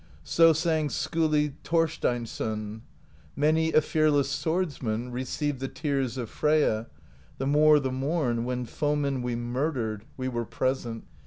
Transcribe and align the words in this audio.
So 0.23 0.51
sang 0.51 0.87
Skiili 0.89 1.53
Thorsteinsson: 1.63 2.81
Many 3.35 3.71
a 3.71 3.81
fearless 3.81 4.31
swordsman 4.31 5.11
Received 5.11 5.59
the 5.59 5.67
Tears 5.67 6.17
of 6.17 6.27
Freyja 6.27 6.87
The 7.37 7.45
more 7.45 7.79
the 7.79 7.91
morn 7.91 8.43
when 8.43 8.65
foemen 8.65 9.21
We 9.21 9.35
murdered; 9.35 10.05
we 10.17 10.27
were 10.27 10.45
present. 10.45 11.03